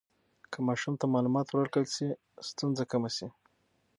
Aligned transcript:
که 0.51 0.59
ماشوم 0.67 0.93
ته 0.99 1.05
معلومات 1.13 1.47
ورکړل 1.51 1.87
شي، 1.95 2.07
ستونزه 2.49 2.83
کمه 2.91 3.09
شي. 3.15 3.27